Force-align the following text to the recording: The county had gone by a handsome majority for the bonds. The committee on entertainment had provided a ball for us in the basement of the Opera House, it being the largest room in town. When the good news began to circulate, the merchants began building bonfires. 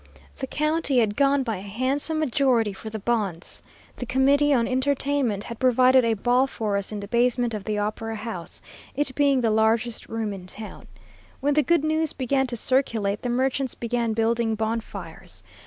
The 0.37 0.47
county 0.47 0.97
had 0.97 1.15
gone 1.15 1.43
by 1.43 1.57
a 1.57 1.61
handsome 1.61 2.17
majority 2.17 2.73
for 2.73 2.89
the 2.89 2.97
bonds. 2.97 3.61
The 3.97 4.07
committee 4.07 4.51
on 4.51 4.67
entertainment 4.67 5.43
had 5.43 5.59
provided 5.59 6.03
a 6.03 6.15
ball 6.15 6.47
for 6.47 6.75
us 6.75 6.91
in 6.91 6.99
the 7.01 7.07
basement 7.07 7.53
of 7.53 7.65
the 7.65 7.77
Opera 7.77 8.15
House, 8.15 8.63
it 8.95 9.13
being 9.13 9.41
the 9.41 9.51
largest 9.51 10.09
room 10.09 10.33
in 10.33 10.47
town. 10.47 10.87
When 11.39 11.53
the 11.53 11.61
good 11.61 11.83
news 11.83 12.13
began 12.13 12.47
to 12.47 12.57
circulate, 12.57 13.21
the 13.21 13.29
merchants 13.29 13.75
began 13.75 14.13
building 14.13 14.55
bonfires. 14.55 15.43